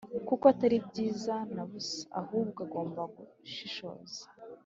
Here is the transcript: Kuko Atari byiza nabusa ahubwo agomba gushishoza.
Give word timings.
Kuko 0.27 0.43
Atari 0.53 0.77
byiza 0.87 1.35
nabusa 1.55 2.03
ahubwo 2.21 2.59
agomba 2.65 3.01
gushishoza. 3.15 4.23